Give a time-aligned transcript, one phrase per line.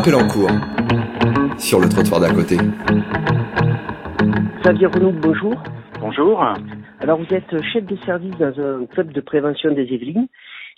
[0.00, 0.48] Appel en cours
[1.58, 2.56] sur le trottoir d'à côté.
[4.62, 5.62] Xavier Renaud, bonjour.
[6.00, 6.42] Bonjour.
[7.00, 10.26] Alors vous êtes chef de service dans un club de prévention des Yvelines.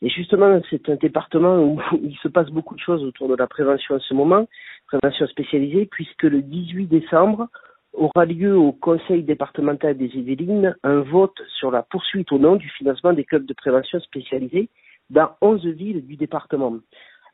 [0.02, 3.46] Et justement, c'est un département où il se passe beaucoup de choses autour de la
[3.46, 4.48] prévention en ce moment,
[4.88, 7.46] prévention spécialisée, puisque le 18 décembre
[7.92, 12.68] aura lieu au conseil départemental des Yvelines un vote sur la poursuite au nom du
[12.70, 14.68] financement des clubs de prévention spécialisés
[15.10, 16.74] dans 11 villes du département.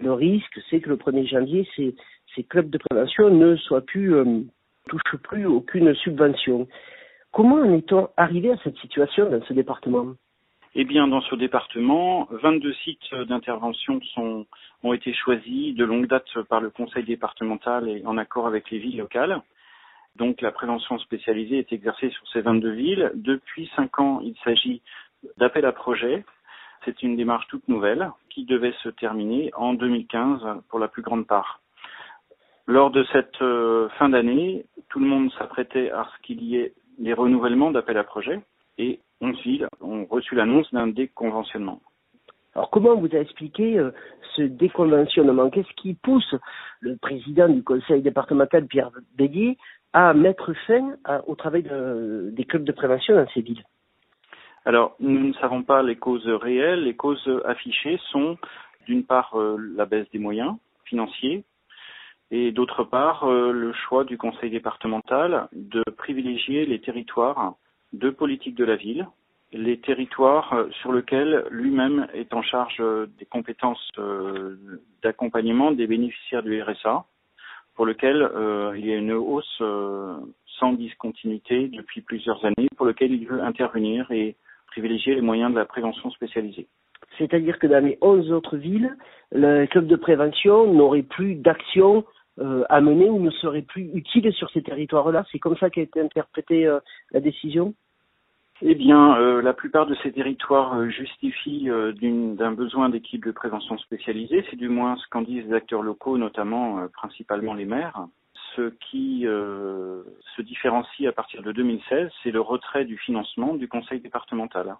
[0.00, 4.42] Le risque, c'est que le 1er janvier, ces, clubs de prévention ne soient plus, euh,
[4.88, 6.68] touchent plus aucune subvention.
[7.32, 10.14] Comment en est-on arrivé à cette situation dans ce département?
[10.76, 14.00] Eh bien, dans ce département, 22 sites d'intervention
[14.84, 18.78] ont été choisis de longue date par le conseil départemental et en accord avec les
[18.78, 19.42] villes locales.
[20.14, 23.10] Donc, la prévention spécialisée est exercée sur ces 22 villes.
[23.14, 24.80] Depuis 5 ans, il s'agit
[25.38, 26.24] d'appel à projet
[26.84, 31.27] c'est une démarche toute nouvelle qui devait se terminer en 2015 pour la plus grande
[31.27, 31.61] part.
[32.69, 36.72] Lors de cette euh, fin d'année, tout le monde s'apprêtait à ce qu'il y ait
[37.00, 38.41] des renouvellements d'appels à projets
[38.78, 41.80] et 11 villes ont reçu l'annonce d'un déconventionnement.
[42.55, 43.91] Alors comment vous a expliqué euh,
[44.36, 45.50] ce déconventionnement?
[45.50, 46.36] Qu'est-ce qui pousse
[46.78, 49.58] le président du conseil départemental, Pierre Bélier,
[49.92, 50.95] à mettre fin
[51.27, 53.64] au travail des clubs de prévention dans ces villes?
[54.69, 56.84] Alors, nous ne savons pas les causes réelles.
[56.84, 58.36] Les causes affichées sont,
[58.86, 61.42] d'une part, euh, la baisse des moyens financiers
[62.30, 67.55] et d'autre part, euh, le choix du conseil départemental de privilégier les territoires
[67.94, 69.08] de politique de la ville,
[69.52, 72.77] les territoires euh, sur lesquels lui-même est en charge
[73.19, 73.91] des compétences
[75.02, 77.06] d'accompagnement des bénéficiaires du RSA,
[77.74, 78.30] pour lequel
[78.77, 79.62] il y a une hausse
[80.58, 84.36] sans discontinuité depuis plusieurs années, pour lequel il veut intervenir et
[84.69, 86.69] privilégier les moyens de la prévention spécialisée.
[87.16, 88.97] C'est-à-dire que dans les 11 autres villes,
[89.33, 92.05] le club de prévention n'aurait plus d'action
[92.39, 95.24] euh, à mener ou ne serait plus utile sur ces territoires-là.
[95.33, 96.79] C'est comme ça qu'a été interprétée euh,
[97.11, 97.74] la décision?
[98.62, 101.68] Eh bien, euh, la plupart de ces territoires justifient
[102.00, 104.45] d'un besoin d'équipes de prévention spécialisée.
[104.50, 108.06] C'est du moins ce qu'en disent les acteurs locaux, notamment principalement les maires
[108.58, 110.02] ce qui euh,
[110.36, 114.74] se différencie à partir de 2016, c'est le retrait du financement du conseil départemental.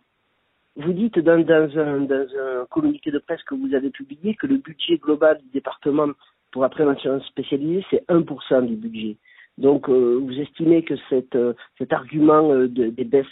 [0.77, 5.38] Vous dites dans, un, communiqué de presse que vous avez publié que le budget global
[5.38, 6.09] du département
[6.50, 9.17] pour la prévention spécialisée, c'est 1% du budget.
[9.59, 10.94] Donc, euh, vous estimez que
[11.34, 13.27] euh, cet argument des baisses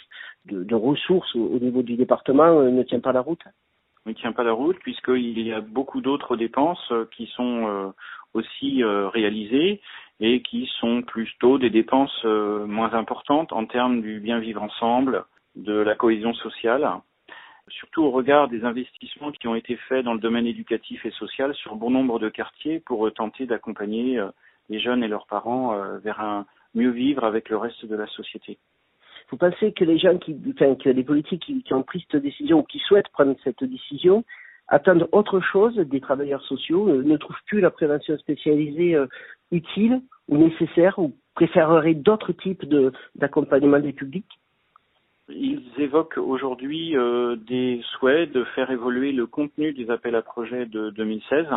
[0.45, 3.43] de, ressources au, niveau du département ne tient pas la route?
[4.05, 7.93] Ne tient pas la route puisqu'il y a beaucoup d'autres dépenses qui sont
[8.33, 9.81] aussi réalisées
[10.19, 15.25] et qui sont plutôt des dépenses euh, moins importantes en termes du bien vivre ensemble,
[15.55, 16.87] de la cohésion sociale,
[17.67, 21.53] surtout au regard des investissements qui ont été faits dans le domaine éducatif et social
[21.55, 24.29] sur bon nombre de quartiers pour tenter d'accompagner euh,
[24.69, 26.45] les jeunes et leurs parents euh, vers un
[26.75, 28.57] mieux vivre avec le reste de la société.
[29.29, 32.63] Vous pensez que les gens qui, enfin, les politiques qui, ont pris cette décision ou
[32.63, 34.23] qui souhaitent prendre cette décision
[34.69, 39.07] attendent autre chose des travailleurs sociaux, euh, ne trouvent plus la prévention spécialisée euh,
[39.51, 42.65] utile ou nécessaire ou préféreraient d'autres types
[43.15, 44.39] d'accompagnement des publics
[45.29, 50.65] Ils évoquent aujourd'hui euh, des souhaits de faire évoluer le contenu des appels à projets
[50.65, 51.47] de 2016.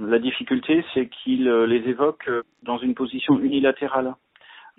[0.00, 2.30] La difficulté, c'est qu'ils les évoquent
[2.62, 4.14] dans une position unilatérale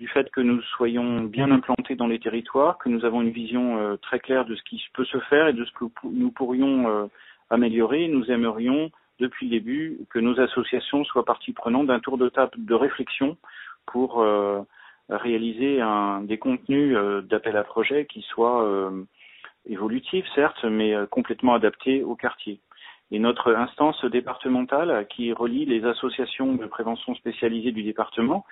[0.00, 3.78] du fait que nous soyons bien implantés dans les territoires, que nous avons une vision
[3.78, 6.88] euh, très claire de ce qui peut se faire et de ce que nous pourrions
[6.88, 7.06] euh,
[7.50, 12.28] améliorer, nous aimerions depuis le début que nos associations soient partie prenante d'un tour de
[12.28, 13.36] table de réflexion
[13.86, 14.60] pour euh,
[15.08, 16.96] réaliser un, des contenus
[17.28, 18.92] d'appel à projet qui soient
[19.68, 22.60] évolutifs, certes, mais complètement adaptés au quartier.
[23.10, 28.44] Et notre instance départementale qui relie les associations de prévention spécialisées du département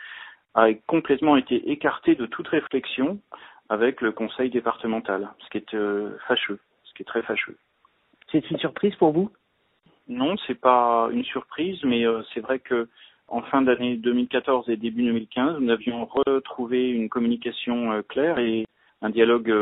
[0.54, 3.20] a complètement été écarté de toute réflexion
[3.68, 7.56] avec le conseil départemental, ce qui est euh, fâcheux, ce qui est très fâcheux.
[8.32, 9.30] C'est une surprise pour vous?
[10.08, 12.88] Non, c'est pas une surprise, mais euh, c'est vrai que
[13.28, 18.66] en fin d'année 2014 et début 2015, nous avions retrouvé une communication euh, claire et
[19.02, 19.54] un dialogue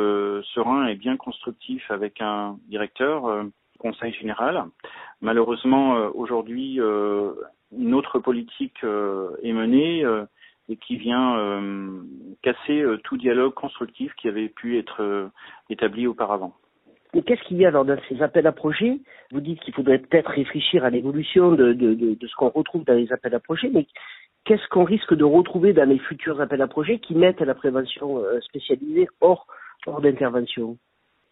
[0.54, 3.44] serein et bien constructif avec un directeur
[3.78, 4.64] conseil général.
[5.20, 10.06] Malheureusement, aujourd'hui, une autre politique est menée
[10.68, 12.02] et qui vient euh,
[12.42, 15.28] casser euh, tout dialogue constructif qui avait pu être euh,
[15.70, 16.54] établi auparavant.
[17.16, 19.00] Mais qu'est-ce qu'il y a alors dans ces appels à projets?
[19.32, 23.10] Vous dites qu'il faudrait peut-être réfléchir à l'évolution de, de, ce qu'on retrouve dans les
[23.10, 23.86] appels à projets, mais
[24.44, 28.22] qu'est-ce qu'on risque de retrouver dans les futurs appels à projets qui mettent la prévention
[28.42, 29.46] spécialisée hors,
[29.86, 30.76] hors d'intervention?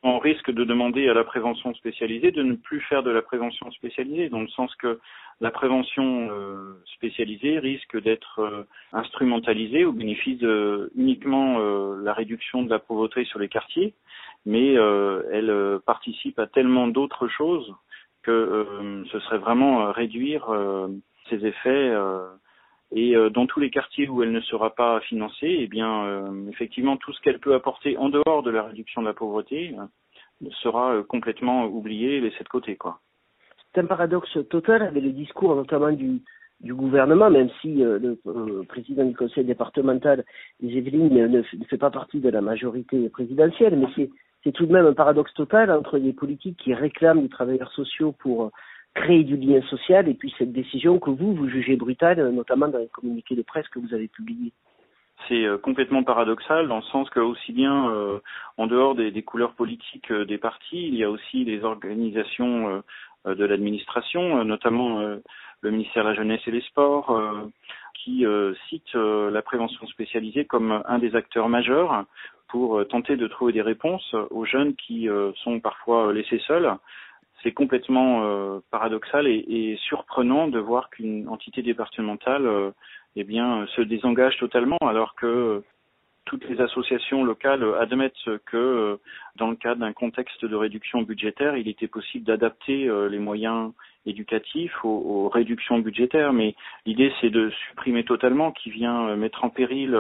[0.05, 3.71] On risque de demander à la prévention spécialisée de ne plus faire de la prévention
[3.73, 5.01] spécialisée, dans le sens que
[5.41, 12.63] la prévention euh, spécialisée risque d'être euh, instrumentalisée au bénéfice de uniquement euh, la réduction
[12.63, 13.95] de la pauvreté sur les quartiers,
[14.45, 17.75] mais elle participe à tellement d'autres choses
[18.23, 20.45] que ce serait vraiment réduire
[21.31, 21.95] ses effets
[22.95, 27.13] et dans tous les quartiers où elle ne sera pas financée, eh bien, effectivement, tout
[27.13, 29.75] ce qu'elle peut apporter en dehors de la réduction de la pauvreté
[30.63, 32.77] sera complètement oublié et laissé de côté,
[33.75, 36.21] c'est un paradoxe total avec le discours notamment du,
[36.63, 40.25] gouvernement, même si euh, le euh, président du conseil départemental
[40.61, 44.95] des ne, fait pas partie de la majorité présidentielle, mais c'est, tout de même un
[44.95, 48.51] paradoxe total entre les politiques qui réclament des travailleurs sociaux pour
[48.95, 52.79] créer du lien social et puis cette décision que vous, vous jugez brutale, notamment dans
[52.79, 54.53] les communiqués de presse que vous avez publiés.
[55.29, 57.93] C'est euh, complètement paradoxal dans le sens que aussi bien
[58.57, 62.83] en dehors des, couleurs politiques des partis, il y a aussi des organisations
[63.27, 65.17] euh, de l'administration, euh, notamment euh,
[65.63, 67.19] le ministère de la Jeunesse et des Sports,
[67.95, 68.27] qui
[68.69, 72.05] cite la prévention spécialisée comme un des acteurs majeurs
[72.49, 75.09] pour tenter de trouver des réponses aux jeunes qui
[75.43, 76.71] sont parfois laissés seuls.
[77.45, 82.73] C'est complètement paradoxal et, surprenant de voir qu'une entité départementale
[83.15, 85.63] eh bien, se désengage totalement alors que
[86.25, 88.97] toutes les associations locales admettent que euh,
[89.37, 93.73] dans le cadre d'un contexte de réduction budgétaire, il était possible d'adapter euh, les moyens
[94.07, 96.33] éducatifs aux, réductions budgétaires.
[96.33, 96.55] Mais
[96.87, 99.99] l'idée, c'est de supprimer totalement qui vient euh, mettre en péril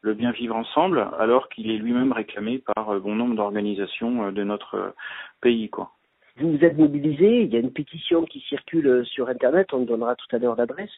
[0.00, 4.94] le bien vivre ensemble, alors qu'il est lui-même réclamé par bon nombre d'organisations de notre
[5.40, 5.68] pays.
[5.70, 5.90] Quoi.
[6.38, 10.14] Vous vous êtes mobilisé, il y a une pétition qui circule sur Internet, on donnera
[10.14, 10.90] tout à l'heure l'adresse.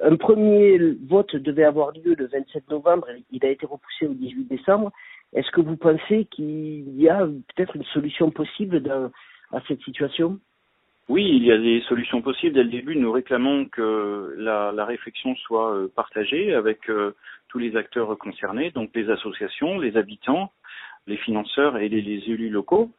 [0.00, 4.44] Un premier vote devait avoir lieu le 27 novembre, il a été repoussé au 18
[4.48, 4.90] décembre.
[5.32, 8.82] Est-ce que vous pensez qu'il y a peut-être une solution possible
[9.52, 10.40] à cette situation?
[11.08, 12.54] Oui, il y a des solutions possibles.
[12.54, 17.14] Dès le début, nous réclamons que la, réflexion soit euh, partagée avec euh,
[17.48, 20.52] tous les acteurs concernés, donc les associations, les habitants,
[21.06, 22.00] les financeurs et les
[22.30, 22.90] élus locaux.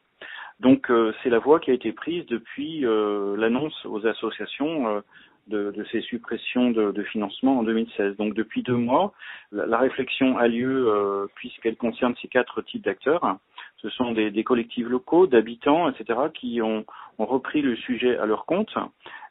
[0.60, 5.02] Donc euh, c'est la voie qui a été prise depuis l'annonce aux associations
[5.48, 8.16] de, de, ces suppressions de, de, financement en 2016.
[8.16, 9.12] Donc depuis deux mois,
[9.52, 13.38] la, la réflexion a lieu euh, puisqu'elle concerne ces quatre types d'acteurs.
[13.82, 16.86] Ce sont des, des collectifs locaux, d'habitants, etc., qui ont,
[17.18, 18.74] ont, repris le sujet à leur compte,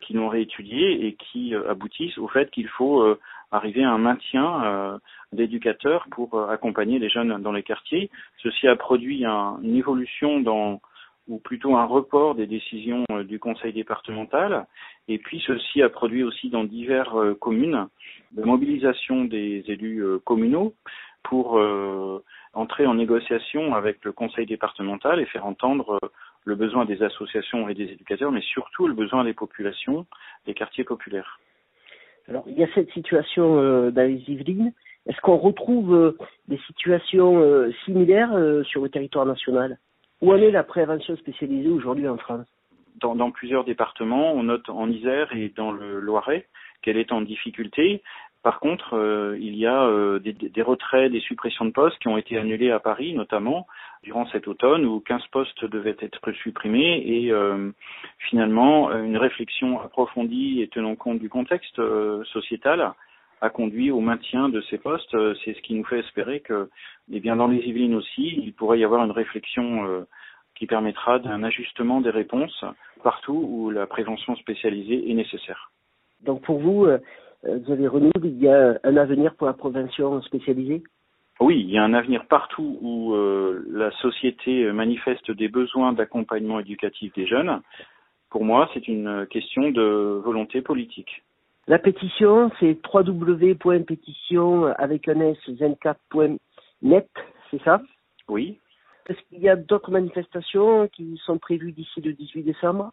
[0.02, 3.20] qui l'ont réétudié et qui euh, aboutissent au fait qu'il faut euh,
[3.52, 4.98] arriver à un maintien euh,
[5.32, 8.12] d'éducateurs pour accompagner les jeunes dans les quartiers.
[8.44, 10.82] Ceci a produit un, une évolution dans
[11.28, 14.66] ou plutôt un report des décisions euh, du conseil départemental.
[15.08, 17.88] Et puis ceci a produit aussi dans diverses euh, communes
[18.32, 20.74] de mobilisation des élus euh, communaux
[21.24, 21.58] pour
[22.52, 25.98] entrer en négociation avec le conseil départemental et faire entendre
[26.44, 30.06] le besoin des associations et des éducateurs, mais surtout le besoin des populations,
[30.46, 31.40] des quartiers populaires.
[32.28, 34.74] Alors il y a cette situation dans les Yvelines.
[35.06, 36.18] Est-ce qu'on retrouve
[36.50, 39.78] des situations similaires sur le territoire national?
[40.24, 42.48] Où en est la prévention spécialisée aujourd'hui en France?
[43.02, 46.48] Dans, dans, plusieurs départements, on note en Isère et dans le Loiret
[46.82, 48.02] qu'elle est en difficulté.
[48.42, 52.18] Par contre, euh, il y a euh, des, retraits, des suppressions de postes qui ont
[52.18, 53.68] été annulés à Paris, notamment
[54.04, 57.04] durant cet automne, où 15 postes devaient être supprimés.
[57.06, 57.72] Et euh,
[58.30, 61.82] finalement, une réflexion approfondie et tenant compte du contexte
[62.32, 62.94] sociétal
[63.44, 65.14] a conduit au maintien de ces postes.
[65.14, 66.70] Euh, c'est ce qui nous fait espérer que,
[67.12, 70.08] eh bien, dans les Yvelines aussi, il pourrait y avoir une réflexion euh,
[70.56, 72.64] qui permettra d'un ajustement des réponses
[73.04, 75.72] partout où la prévention spécialisée est nécessaire.
[76.22, 77.00] Donc pour vous, euh,
[77.44, 77.90] vous avez
[78.24, 80.82] il y a un avenir pour la prévention spécialisée?
[81.42, 83.14] Oui, il y a un avenir partout où
[83.70, 87.60] la société manifeste des besoins d'accompagnement éducatif des jeunes.
[88.30, 91.24] Pour moi, c'est une question de volonté politique.
[91.68, 97.10] La pétition, c'est www.pétition avec un S 24.net,
[97.50, 97.82] c'est ça?
[98.28, 98.60] Oui.
[99.08, 102.92] Est-ce qu'il y a d'autres manifestations qui sont prévues d'ici le 18 décembre?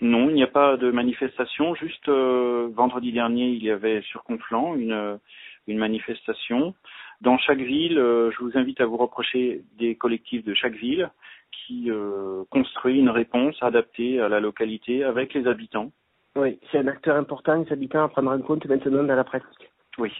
[0.00, 1.74] Non, il n'y a pas de manifestation.
[1.74, 5.18] Juste euh, vendredi dernier, il y avait sur Conflans une,
[5.66, 6.74] une manifestation.
[7.20, 11.10] Dans chaque ville, euh, je vous invite à vous rapprocher des collectifs de chaque ville
[11.52, 15.92] qui euh, construit une réponse adaptée à la localité avec les habitants.
[16.36, 19.70] Oui, c'est un acteur important, les habitants à prendre en compte maintenant dans la pratique.
[19.98, 20.10] Oui.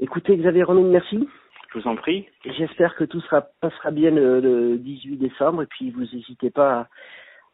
[0.00, 1.28] Écoutez, Xavier Renaud, merci.
[1.72, 2.26] Je vous en prie.
[2.44, 6.88] J'espère que tout sera, passera bien le, 18 décembre et puis vous n'hésitez pas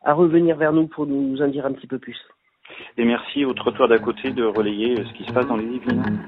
[0.04, 2.16] à, revenir vers nous pour nous en dire un petit peu plus.
[2.96, 6.20] Et merci au trottoir d'à côté de relayer ce qui se passe dans les Yvelines.